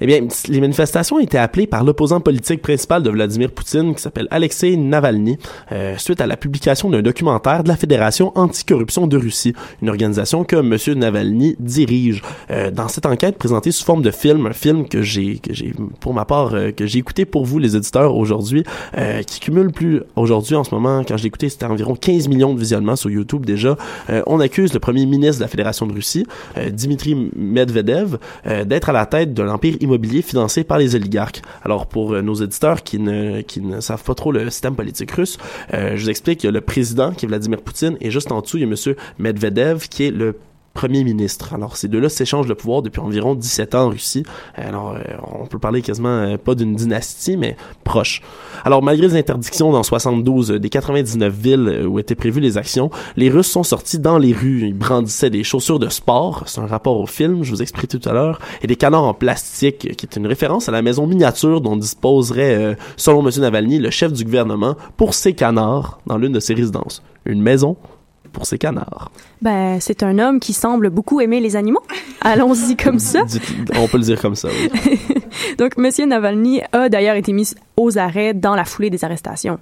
[0.03, 4.27] Eh bien, les manifestations été appelées par l'opposant politique principal de Vladimir Poutine, qui s'appelle
[4.31, 5.37] Alexei Navalny,
[5.71, 10.43] euh, suite à la publication d'un documentaire de la Fédération anticorruption de Russie, une organisation
[10.43, 10.99] que M.
[10.99, 12.23] Navalny dirige.
[12.49, 15.73] Euh, dans cette enquête présentée sous forme de film, un film que j'ai, que j'ai,
[15.99, 18.63] pour ma part, euh, que j'ai écouté pour vous, les éditeurs, aujourd'hui,
[18.97, 22.27] euh, qui cumule plus aujourd'hui en ce moment, quand je l'ai écouté, c'était environ 15
[22.27, 23.77] millions de visionnements sur YouTube déjà.
[24.09, 26.25] Euh, on accuse le premier ministre de la Fédération de Russie,
[26.57, 28.17] euh, Dimitri Medvedev,
[28.65, 29.75] d'être à la tête de l'empire
[30.21, 31.41] financé par les oligarques.
[31.63, 35.11] Alors pour euh, nos éditeurs qui ne qui ne savent pas trop le système politique
[35.11, 35.37] russe,
[35.73, 38.31] euh, je vous explique, il y a le président qui est Vladimir Poutine et juste
[38.31, 40.35] en dessous, il y a monsieur Medvedev qui est le
[40.73, 41.53] premier ministre.
[41.53, 44.23] Alors, ces deux-là s'échangent le pouvoir depuis environ 17 ans en Russie.
[44.55, 45.01] Alors, euh,
[45.41, 48.21] on peut parler quasiment euh, pas d'une dynastie, mais proche.
[48.63, 52.89] Alors, malgré les interdictions dans 72 euh, des 99 villes où étaient prévues les actions,
[53.17, 54.61] les Russes sont sortis dans les rues.
[54.65, 58.09] Ils brandissaient des chaussures de sport, c'est un rapport au film, je vous expliqué tout
[58.09, 61.61] à l'heure, et des canards en plastique, qui est une référence à la maison miniature
[61.61, 63.31] dont disposerait, selon M.
[63.41, 67.03] Navalny, le chef du gouvernement pour ses canards dans l'une de ses résidences.
[67.25, 67.77] Une maison
[68.31, 69.11] pour ses canards.
[69.41, 71.81] Ben, c'est un homme qui semble beaucoup aimer les animaux.
[72.21, 73.23] Allons-y comme ça.
[73.75, 74.99] On peut le dire comme ça, oui.
[75.57, 79.57] Donc, Monsieur Navalny a d'ailleurs été mis aux arrêts dans la foulée des arrestations.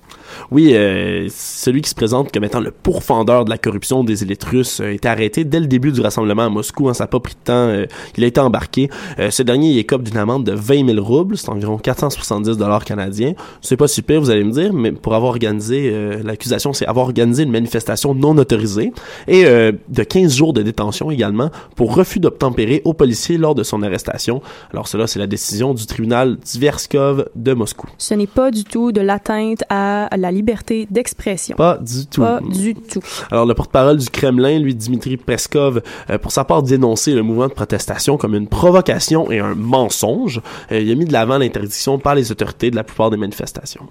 [0.52, 4.44] Oui, euh, celui qui se présente comme étant le pourfendeur de la corruption des élites
[4.44, 6.90] russes a été arrêté dès le début du rassemblement à Moscou.
[6.90, 7.54] Hein, ça n'a pas pris de temps.
[7.54, 7.86] euh,
[8.18, 8.90] il a été embarqué.
[9.20, 12.84] Euh, ce dernier il écope d'une amende de 20 000 roubles, c'est environ 470 dollars
[12.84, 13.34] canadiens.
[13.62, 17.44] C'est pas super, vous allez me dire, mais pour avoir organisé, l'accusation, c'est avoir organisé
[17.44, 18.92] une manifestation non autorisée
[19.28, 23.64] et euh, de 15 jours de détention également pour refus d'obtempérer aux policiers lors de
[23.64, 24.42] son arrestation.
[24.72, 27.88] Alors cela, c'est la décision du tribunal Tverskov de Moscou.
[27.98, 31.56] Ce n'est pas du tout de l'atteinte à la liberté d'expression.
[31.56, 32.22] Pas du tout.
[32.22, 33.02] Pas du tout.
[33.32, 37.48] Alors, le porte-parole du Kremlin, lui, Dimitri Peskov, euh, pour sa part, dénoncé le mouvement
[37.48, 40.42] de protestation comme une provocation et un mensonge.
[40.72, 43.82] Euh, il a mis de l'avant l'interdiction par les autorités de la plupart des manifestations.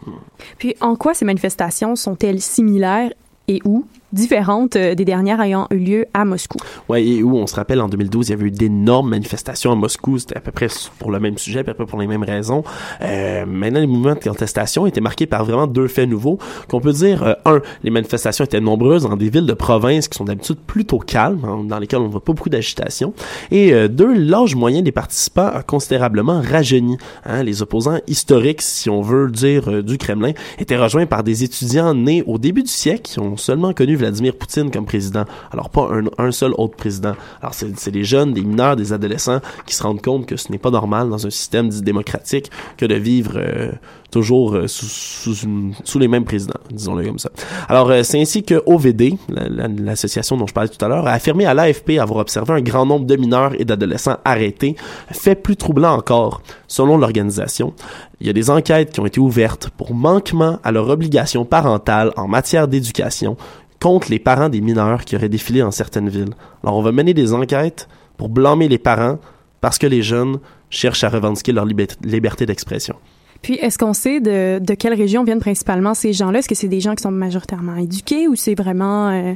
[0.59, 3.11] Puis, en quoi ces manifestations sont-elles similaires
[3.49, 3.85] et où?
[4.13, 6.59] Différentes euh, des dernières ayant eu lieu à Moscou?
[6.89, 9.75] Ouais, et où on se rappelle en 2012, il y avait eu d'énormes manifestations à
[9.75, 10.69] Moscou, c'était à peu près
[10.99, 12.65] pour le même sujet, à peu près pour les mêmes raisons.
[13.03, 16.93] Euh, maintenant, les mouvements de contestation étaient marqués par vraiment deux faits nouveaux, qu'on peut
[16.93, 20.59] dire, euh, un, les manifestations étaient nombreuses dans des villes de province qui sont d'habitude
[20.67, 23.13] plutôt calmes, hein, dans lesquelles on voit pas beaucoup d'agitation,
[23.51, 26.97] et euh, deux, l'âge moyen des participants a considérablement rajeuni.
[27.25, 31.45] Hein, les opposants historiques, si on veut dire, euh, du Kremlin, étaient rejoints par des
[31.45, 35.25] étudiants nés au début du siècle qui ont seulement connu Vladimir Poutine comme président.
[35.53, 37.15] Alors pas un, seul autre président.
[37.43, 40.59] Alors c'est des jeunes, des mineurs, des adolescents qui se rendent compte que ce n'est
[40.59, 43.73] pas normal dans un système dit démocratique que de vivre euh,
[44.11, 47.31] toujours euh, sous, les mêmes présidents, disons-le comme ça.
[47.69, 51.07] Alors euh, c'est ainsi que OVD, la- la- l'association dont je parlais tout à l'heure,
[51.07, 54.77] a affirmé à l'AFP avoir observé un grand nombre de mineurs et d'adolescents arrêtés.
[55.11, 57.75] Fait plus troublant encore, selon l'organisation,
[58.21, 62.13] il y a des enquêtes qui ont été ouvertes pour manquement à leur obligation parentale
[62.17, 63.37] en matière d'éducation
[63.81, 66.35] contre les parents des mineurs qui auraient défilé dans certaines villes.
[66.63, 69.19] Alors on va mener des enquêtes pour blâmer les parents
[69.61, 70.39] parce que les jeunes
[70.71, 72.97] cherchent à revendiquer leur liberté d'expression.
[73.41, 76.41] Puis, est-ce qu'on sait de, de quelle région viennent principalement ces gens-là?
[76.41, 79.11] Est-ce que c'est des gens qui sont majoritairement éduqués ou c'est vraiment...
[79.11, 79.35] euh,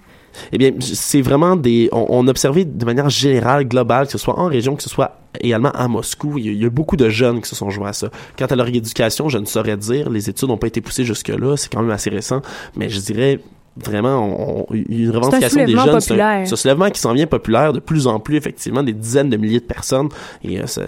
[0.51, 1.89] Eh bien, c'est vraiment des.
[1.93, 4.91] On, on a observé de manière générale, globale, que ce soit en région, que ce
[4.91, 7.55] soit également à Moscou, il y, a, il y a beaucoup de jeunes qui se
[7.55, 8.11] sont joints à ça.
[8.37, 10.11] Quant à leur éducation, je ne saurais dire.
[10.11, 11.57] Les études n'ont pas été poussées jusque-là.
[11.57, 12.43] C'est quand même assez récent.
[12.77, 13.39] Mais je dirais
[13.77, 17.81] vraiment, on, une revendication des jeunes, c'est un, un soulèvement qui s'en vient populaire de
[17.81, 20.09] plus en plus, effectivement, des dizaines de milliers de personnes.
[20.43, 20.83] Et euh, ça,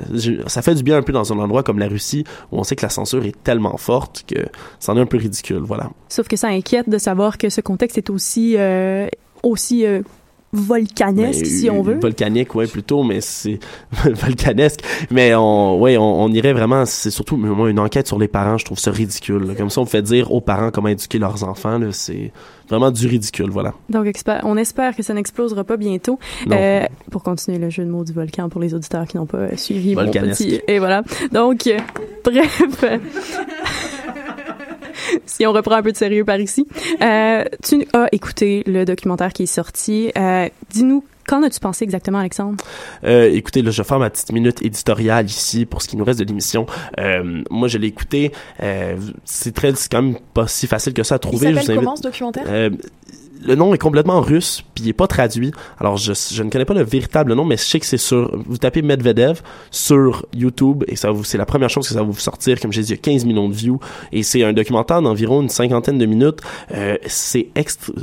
[0.47, 2.77] ça fait du bien un peu dans un endroit comme la Russie, où on sait
[2.77, 4.41] que la censure est tellement forte que
[4.81, 5.63] c'en est un peu ridicule.
[5.63, 5.91] Voilà.
[6.09, 9.07] Sauf que ça inquiète de savoir que ce contexte est aussi, euh,
[9.43, 10.03] aussi euh,
[10.55, 11.99] volcanesque, Mais, si on veut.
[12.01, 13.59] Volcanique, ouais, plutôt, mais c'est
[14.05, 14.81] volcanesque.
[15.11, 18.57] Mais on, ouais, on, on irait vraiment, c'est surtout, moi, une enquête sur les parents,
[18.57, 19.45] je trouve ça ridicule.
[19.45, 19.55] là.
[19.55, 22.33] Comme ça, on fait dire aux parents comment éduquer leurs enfants, c'est
[22.69, 23.75] vraiment du ridicule, voilà.
[23.91, 24.07] Donc,
[24.45, 26.19] on espère que ça n'explosera pas bientôt.
[26.51, 29.57] Euh, pour continuer le jeu de mots du volcan pour les auditeurs qui n'ont pas
[29.57, 30.61] suivi mon petit...
[30.69, 31.03] Et voilà.
[31.33, 31.79] Donc, euh,
[32.25, 32.63] bref...
[35.27, 36.67] si on reprend un peu de sérieux par ici.
[37.03, 40.11] Euh, tu as écouté le documentaire qui est sorti.
[40.17, 42.63] Euh, Dis-nous, qu'en as-tu pensé exactement, Alexandre?
[43.05, 46.05] Euh, écoutez, là, je vais faire ma petite minute éditoriale ici pour ce qui nous
[46.05, 46.67] reste de l'émission.
[46.99, 48.33] Euh, moi, je l'ai écouté.
[48.63, 51.55] Euh, c'est très, c'est quand même pas si facile que ça à Il trouver.
[51.55, 52.45] Je s'appelle comment ce documentaire?
[52.49, 52.71] Euh,
[53.45, 55.53] le nom est complètement russe, puis il est pas traduit.
[55.79, 58.31] Alors, je, je ne connais pas le véritable nom, mais je sais que c'est sur...
[58.47, 62.07] Vous tapez Medvedev sur YouTube, et ça vous, c'est la première chose que ça va
[62.07, 62.61] vous sortir.
[62.61, 63.79] Comme j'ai dit, il y a 15 millions de views,
[64.13, 66.41] et c'est un documentaire d'environ une cinquantaine de minutes.
[66.75, 67.49] Euh, c'est.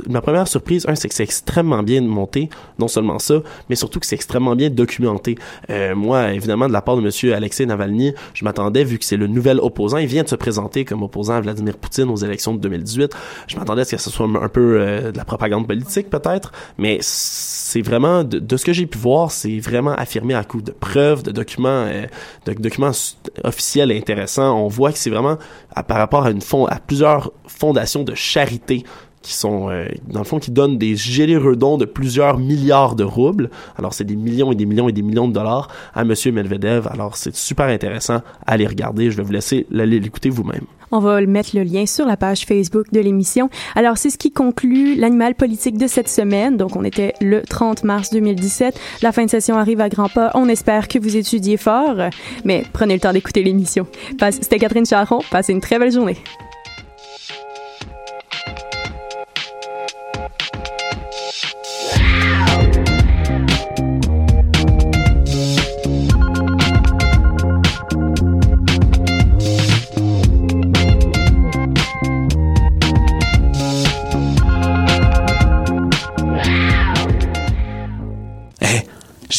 [0.08, 4.00] Ma première surprise, un, c'est que c'est extrêmement bien monté, non seulement ça, mais surtout
[4.00, 5.36] que c'est extrêmement bien documenté.
[5.70, 9.16] Euh, moi, évidemment, de la part de monsieur Alexei Navalny, je m'attendais, vu que c'est
[9.16, 12.54] le nouvel opposant, il vient de se présenter comme opposant à Vladimir Poutine aux élections
[12.54, 13.12] de 2018,
[13.46, 16.52] je m'attendais à ce que ce soit un peu euh, de la propagande politique, peut-être,
[16.76, 20.72] mais c'est vraiment, de, ce que j'ai pu voir, c'est vraiment affirmé à coup de
[20.72, 22.06] preuves, de documents, euh,
[23.44, 24.62] officiels intéressants.
[24.62, 25.38] On voit que c'est vraiment
[25.88, 28.84] par rapport à plusieurs fondations de charité
[29.22, 33.04] qui sont euh, dans le fond qui donnent des généreux dons de plusieurs milliards de
[33.04, 33.50] roubles.
[33.78, 36.88] Alors c'est des millions et des millions et des millions de dollars à monsieur Medvedev.
[36.88, 39.10] Alors c'est super intéressant à aller regarder.
[39.10, 40.66] Je vais vous laisser l'écouter vous-même.
[40.92, 43.48] On va mettre le lien sur la page Facebook de l'émission.
[43.74, 46.56] Alors, c'est ce qui conclut l'animal politique de cette semaine.
[46.56, 48.78] Donc, on était le 30 mars 2017.
[49.02, 50.30] La fin de session arrive à grands pas.
[50.34, 51.96] On espère que vous étudiez fort,
[52.44, 53.86] mais prenez le temps d'écouter l'émission.
[54.30, 55.20] C'était Catherine Charron.
[55.30, 56.18] Passez une très belle journée.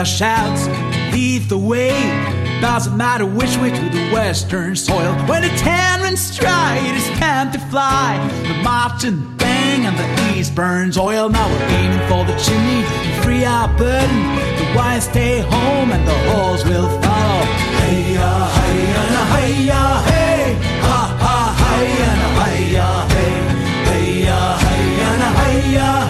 [0.00, 0.66] Their shouts,
[1.12, 1.92] lead the way.
[2.62, 5.12] Doesn't matter which way to the western soil.
[5.28, 8.16] When the ten stride, it's time to fly.
[8.48, 11.28] The march and bang, and the east burns oil.
[11.28, 14.20] Now we're aiming for the chimney to free our burden.
[14.56, 17.44] The wise stay home, and the holes will follow.
[17.80, 19.02] Hey ya, hey ya,
[19.34, 23.34] hey ya, hey, ha ha, hey ya, hey ya, hey,
[23.90, 24.24] hey
[24.64, 26.09] hey ya, hey ya,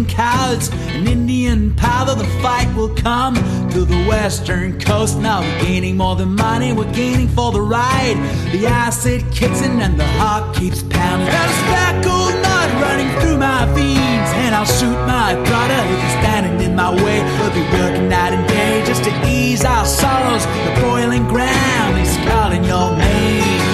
[0.00, 2.14] Cocaine cows and Indian powder.
[2.14, 3.34] The fight will come
[3.70, 5.18] to the western coast.
[5.18, 6.72] Now we're gaining more than money.
[6.72, 8.16] We're gaining for the ride.
[8.52, 11.28] The acid kicks in and the heart keeps pounding.
[11.28, 16.16] Got a speckled mud running through my veins, and I'll shoot my brother if he's
[16.24, 17.22] standing in my way.
[17.38, 20.44] We'll be working night and day just to ease our sorrows.
[20.46, 23.69] The boiling ground is calling your name.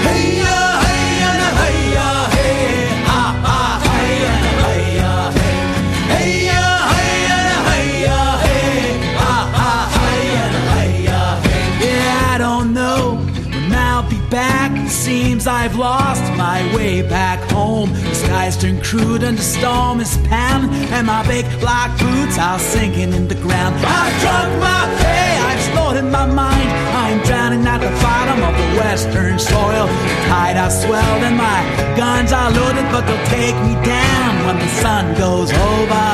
[15.47, 17.93] Seems I've lost my way back home.
[17.93, 22.59] The skies turn crude and the storm is pounding, and my big black boots are
[22.59, 23.75] sinking in the ground.
[23.77, 26.69] I've drunk my pay, I've in my mind.
[27.03, 29.87] I'm drowning at the bottom of the western soil.
[29.87, 31.61] The tide has swelled and my
[31.97, 36.07] guns are loaded, but they'll take me down when the sun goes over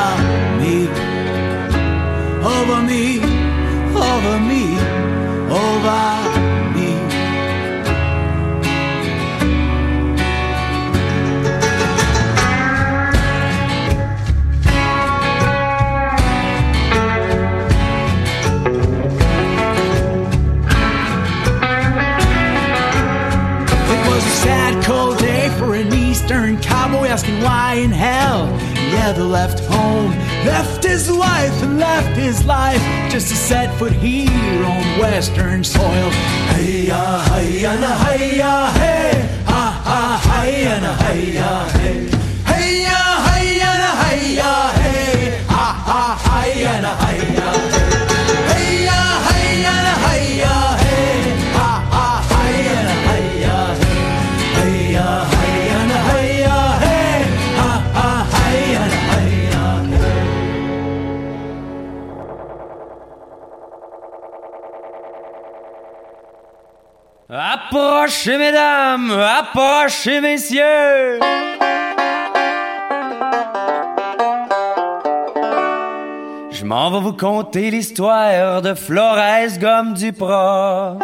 [0.61, 0.77] me,
[2.57, 3.05] over me,
[3.97, 4.65] over me,
[5.51, 6.42] over
[26.33, 30.11] an Eastern cowboy asking why in hell he ever left home.
[30.45, 32.81] Left his wife and left his life
[33.11, 36.11] just to set foot here on Western soil.
[36.51, 41.69] Hey ya, hey ya, na, hey ya, hey, ha ha, hey ya, na, hey ya,
[41.69, 42.07] hey.
[42.07, 42.22] Hey
[67.75, 71.19] Approchez, mesdames, approchez, messieurs.
[76.51, 80.99] Je m'en vais vous conter l'histoire de Flores Gomme Duprat.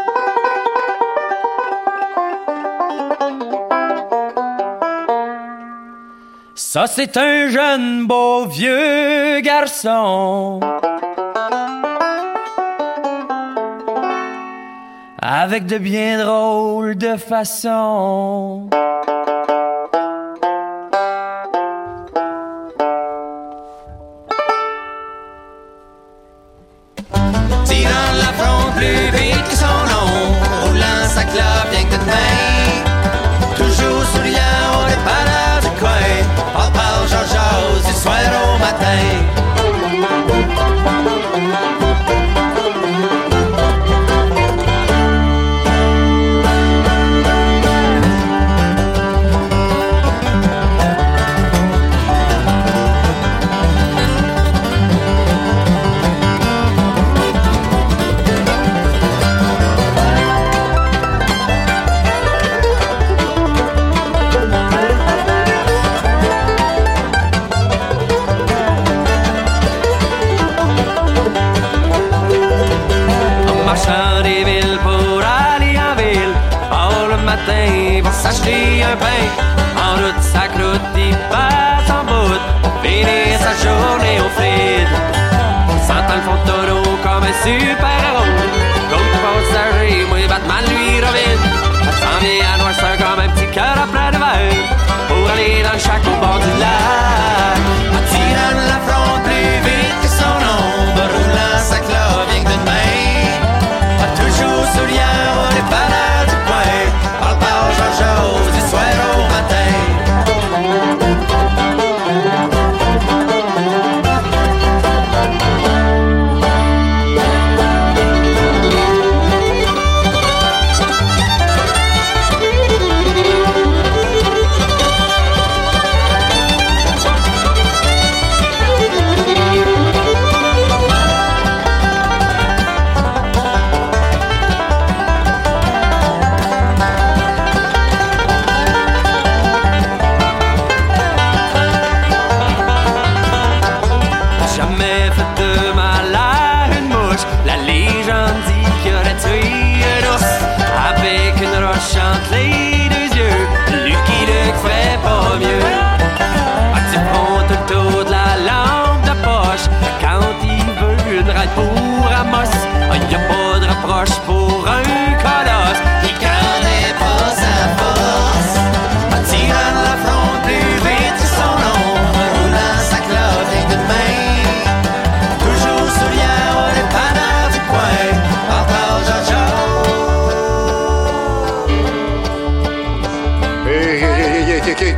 [6.55, 10.61] Ça, c'est un jeune beau vieux garçon.
[15.21, 18.71] Avec de bien drôles de façons.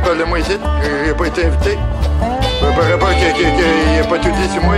[0.03, 0.57] Il y a quelqu'un qui parle de moi ici.
[1.17, 1.77] Pas été invité.
[2.63, 3.47] Euh, Par rapport qu'il
[3.93, 4.75] n'y a pas tout dit sur moi.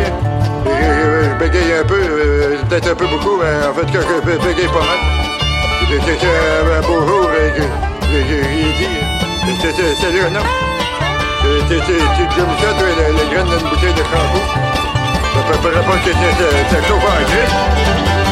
[0.66, 4.00] Je, je- je bégaye un peu, euh, peut-être un peu beaucoup, mais en fait, que
[4.02, 5.00] je bé- bégaye pas mal.
[5.90, 6.26] C'est
[6.78, 8.42] un beau jour, euh, que que- que j'ai
[8.80, 9.96] dit.
[10.02, 10.52] Salut, un homme.
[11.42, 14.44] Tu me ça, toi, la, graine d'une bouteille de crampon.
[15.62, 18.23] Par rapport que c'est- c'est c'est chaud en gris.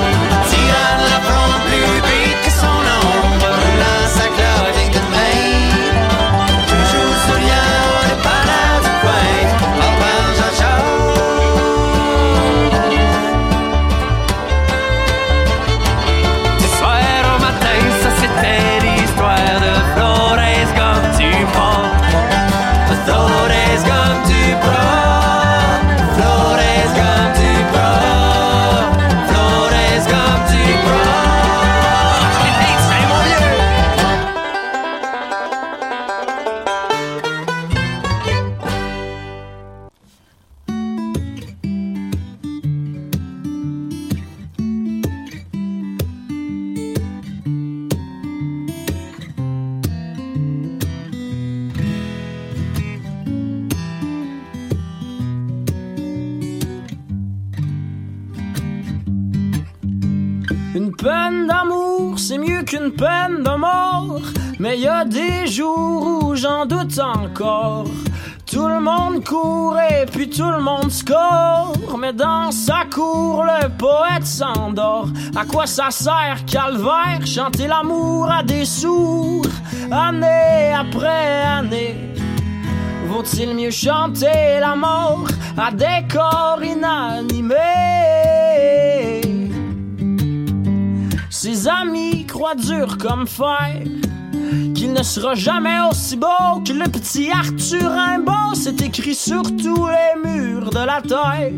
[74.43, 79.45] À quoi ça sert, calvaire, chanter l'amour à des sourds?
[79.91, 81.95] Année après année.
[83.07, 85.27] Vaut-il mieux chanter la mort
[85.57, 87.55] à des corps inanimés?
[91.29, 93.83] Ses amis croient dur comme fer
[94.73, 98.55] qu'il ne sera jamais aussi beau que le petit Arthur Rimbaud.
[98.55, 101.51] C'est écrit sur tous les murs de la terre.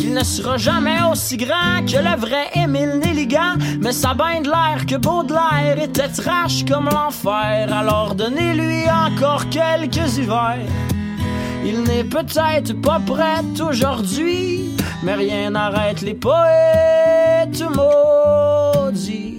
[0.00, 3.58] Qu'il ne sera jamais aussi grand que le vrai Émile Nelligan.
[3.82, 7.70] Mais ça bien de l'air que Baudelaire était trash comme l'enfer.
[7.70, 10.64] Alors donnez-lui encore quelques hivers.
[11.66, 14.70] Il n'est peut-être pas prêt aujourd'hui,
[15.02, 19.29] mais rien n'arrête les poètes maudits.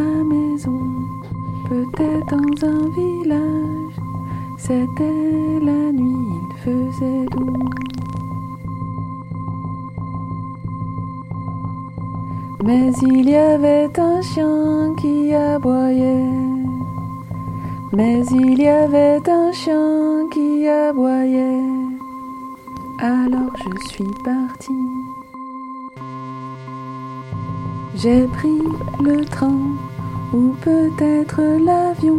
[0.00, 0.80] ma maison,
[1.68, 3.96] peut-être dans un village.
[4.56, 7.68] C'était la nuit, il faisait doux.
[12.64, 16.32] Mais il y avait un chien qui aboyait.
[17.92, 21.64] Mais il y avait un chien qui aboyait.
[22.98, 24.86] Alors je suis partie.
[28.02, 28.62] J'ai pris
[29.02, 29.60] le train
[30.32, 32.18] ou peut-être l'avion.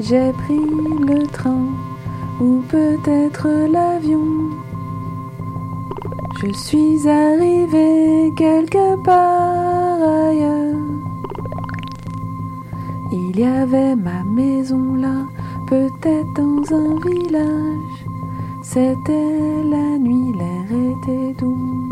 [0.00, 1.66] J'ai pris le train,
[2.40, 4.26] ou peut-être l'avion.
[6.42, 10.74] Je suis arrivé quelque part ailleurs.
[13.12, 15.26] Il y avait ma maison là,
[15.66, 18.04] peut-être dans un village.
[18.62, 21.88] C'était la nuit, l'air était doux.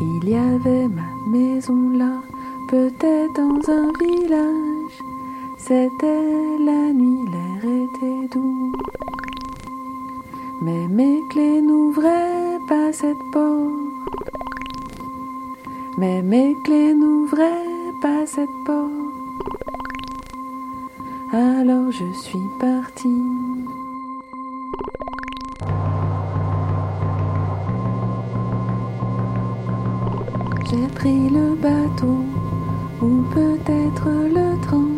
[0.00, 2.20] Il y avait ma maison là,
[2.70, 4.96] peut-être dans un village.
[5.58, 8.72] C'était la nuit, l'air était doux.
[10.62, 14.20] Mais mes clés n'ouvraient pas cette porte.
[15.98, 18.90] Mais mes clés n'ouvraient pas cette porte.
[21.32, 23.24] Alors je suis partie.
[30.70, 32.29] J'ai pris le bateau
[33.02, 34.88] ou peut-être le train.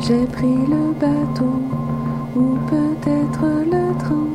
[0.00, 1.54] J'ai pris le bateau
[2.36, 4.28] ou peut-être le train.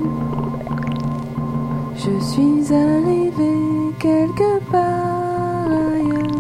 [1.95, 6.39] Je suis arrivée quelque part ailleurs.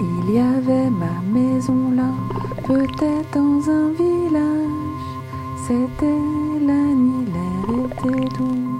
[0.00, 2.10] Il y avait ma maison là,
[2.66, 4.70] peut-être dans un village.
[5.66, 6.22] C'était
[6.66, 8.70] la nuit, l'air était doux.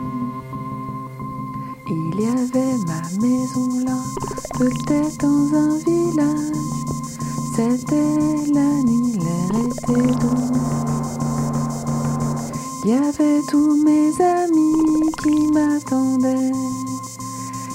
[1.88, 3.98] Il y avait ma maison là,
[4.60, 6.52] peut-être dans un village.
[7.56, 10.52] C'était la nuit, l'air était doux.
[12.84, 16.52] Il y avait tous mes amis qui m'attendaient.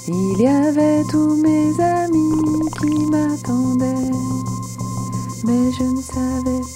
[0.06, 4.12] Il y avait tous mes amis qui m'attendaient.
[5.44, 6.60] Mais je ne savais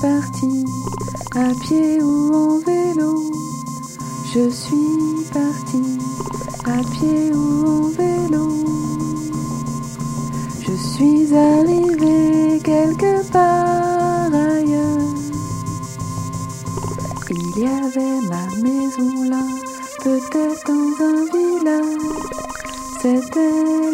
[0.00, 0.64] suis partie
[1.34, 3.30] à pied ou en vélo.
[4.32, 5.98] Je suis partie
[6.64, 8.64] à pied ou en vélo.
[10.60, 15.14] Je suis arrivée quelque part ailleurs.
[17.30, 19.44] Il y avait ma maison là,
[20.02, 22.00] peut-être dans un village.
[23.02, 23.89] C'était